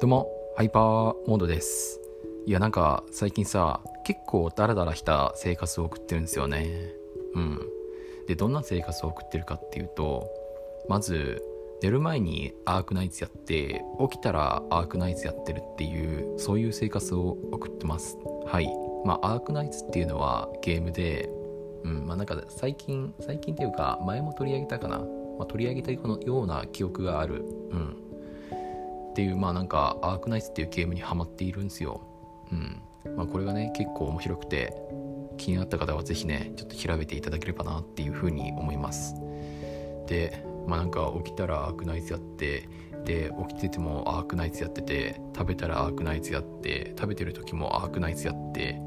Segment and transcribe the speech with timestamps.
[0.00, 2.00] どうも、ハイパーモードです。
[2.46, 6.92] いや、なんか最近さ、結構ダラダラした生活を送ってるんですよね。
[7.34, 7.58] うん。
[8.28, 10.30] で、どんな生活を送ってるかっていうと、
[10.88, 11.42] まず、
[11.82, 18.16] 寝る前にアークナイツやって、起きたらアークナイツやってるっていう、そういう生活を送ってます。
[18.46, 18.70] はい。
[19.04, 21.28] まあ、アークナイツっていうのはゲームで、
[21.82, 24.98] うん、まあなんか最近、最近っていうか、前も取り上げたかな。
[24.98, 27.44] まあ、取り上げたような記憶がある。
[27.72, 28.07] うん。
[29.10, 32.02] っていうまあなんかアークナイツっていうゲームにはまっているんですよ。
[32.52, 32.82] うん
[33.16, 34.74] まあ、これがね結構面白くて
[35.36, 39.14] 気になった方は是非ねちょっと調べていただければなっていうふうに思います。
[40.06, 42.68] でまあなんか起きたらアークナイツやって
[43.04, 48.80] で起きててもアークナイツやってて食べたらアークナイツやって食べてる時もアークナイツやって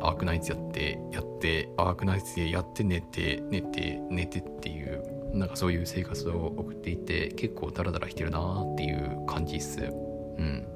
[0.00, 9.80] アークナイツやってやってアークナイツでやって寝て寝て寝てっていうなんかそういう生活を送っていて結構ダラダラしてるなーっていう感じっす。
[9.80, 9.84] う
[10.42, 10.66] ん。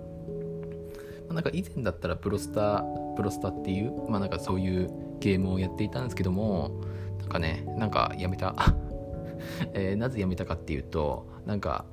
[1.30, 2.84] なんか以前だったらプロスタ
[3.16, 6.83] プロスタっていうまあなんかそういうゲームをやっていたんですけども
[7.20, 8.55] なんかねなんかやめた。
[9.72, 11.84] えー、なぜやめたかっていうとなんか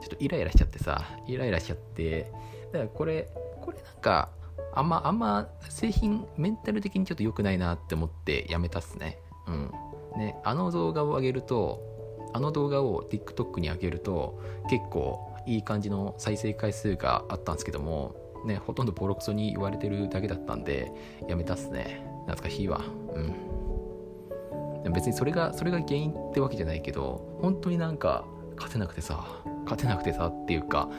[0.00, 2.32] ちょっとイライラしちゃってさイライラしちゃって
[2.72, 3.28] だからこれ
[3.60, 4.30] これなんか
[4.72, 9.18] あんまあんま製品メンタル的にちょっと良くないなって思ってやめたっすね。
[9.46, 9.70] うん。
[10.16, 11.93] ねあの動画を上げると
[12.34, 20.92] あの動画を TikTok に上げると結構いい感じの再生回数があったんですけどもねほとんどボロクソに言われてるだけだったんで
[21.28, 22.04] やめたっすね。
[22.26, 22.82] 懐かしいわ。
[23.14, 24.92] うん。
[24.92, 29.24] 別にそれがそれが原因ってわけじゃないけど本当になんか勝てなくてさ
[29.64, 30.90] 勝てなくてさっていうか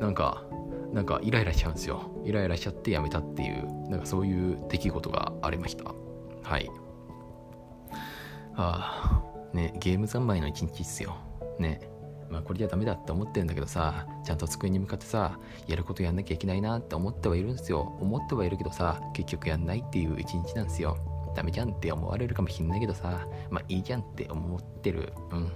[0.00, 0.44] なんか
[0.92, 2.12] なんかイライラしちゃうんですよ。
[2.24, 5.92] イライラしちゃってやめたっていうなんかそういう出来事がありました。
[6.42, 6.70] はい。
[8.54, 9.23] ああ。
[9.54, 11.16] ね、ゲーム三昧の一日っすよ。
[11.58, 11.80] ね。
[12.30, 15.38] まあこれじゃダメだって思ってるんだけどさ、ちゃんと机に向かってさ、
[15.68, 17.96] やることやんなきゃいけないなって思ってはいるんですよ。
[18.00, 20.98] 思ってはいるけどさ、結局やんないっていう一日なんですよ。
[21.36, 25.12] ダメじゃんって思われるかもしんないけどさ、まあいいじゃんって思ってる。
[25.30, 25.52] うん。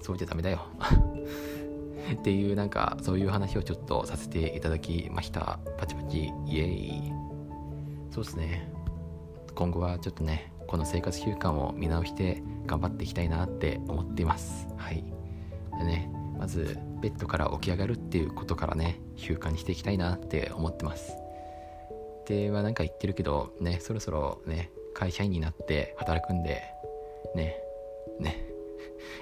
[0.00, 0.60] そうじゃダメだよ。
[2.12, 5.58] っていうなんかそういう話をちょっとさせていただきました。
[5.78, 7.12] パチパチイエーイ。
[8.10, 8.70] そうですね。
[9.54, 14.66] 今後はちょっとね、この生活習慣を見直して頑張っていきたいなって思っています。
[14.76, 15.04] はい。
[15.78, 21.16] でね、まずベッドから起き上がるっていうことからね、習慣にしていきたいなって思ってます。
[22.26, 26.62] ではなんか言ってるけど、ね、そろそろね、会社員になって働くんで、
[27.34, 27.56] ね、
[28.20, 28.46] ね、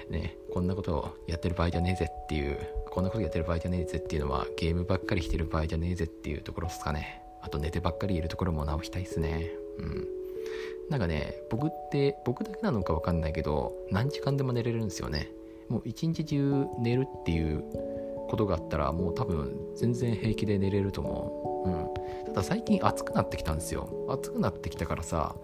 [0.09, 2.57] ね、こんなことをやってる場合じゃねえぜっていう、
[2.89, 7.21] こんなことやってる場合じゃねえぜっていうのは、ゲームばっかりしてる場合じゃねえぜっていうところですかね。
[7.41, 9.51] あと寝てばっかりいるところも直したいっすね。
[9.77, 10.07] うん。
[10.89, 15.31] なんかね、僕って、僕だけなのかわかんないけど、何時間でも寝れるんですよね。
[15.69, 17.63] もう一日中寝るっていう
[18.29, 21.69] ことがあったら、もう多分全然平気で寝れると思う。
[21.69, 22.25] うん。
[22.25, 23.89] ただ最近暑くなってきたんですよ。
[24.09, 25.35] 暑くなってきたからさ、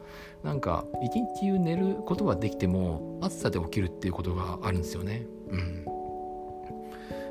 [0.43, 5.25] なんか一日中寝ることはできても、暑さで起きるっていうことがあるんですよね。
[5.49, 5.85] うん。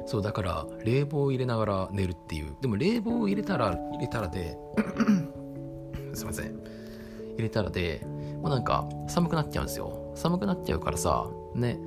[0.07, 2.57] そう、だから冷房を入れながら寝るっていう。
[2.63, 4.57] でも冷房を入れたら、入れたらで、
[6.15, 6.78] すいません。
[7.38, 8.04] 入れたらで、
[8.43, 10.12] もうなんか寒くなっちゃうんですよ。
[10.15, 11.78] 寒くなっちゃうからさ、ね、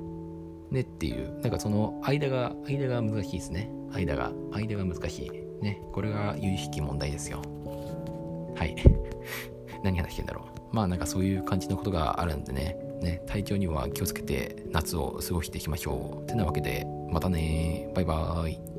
[0.70, 3.70] ねっていう、なんかその間が、間が難しいですね。
[3.92, 5.30] 間が、間が難しい。
[5.62, 7.42] ね、これが有意識問題ですよ。
[8.56, 8.74] はい。
[9.84, 10.74] 何話してんだろう。
[10.74, 16.26] まあなんかそういう感じのことがあるんでね、ね、体調には気をつけて夏を過ごしていきましょう。
[16.26, 18.71] てなわけで、またねバイバーイ。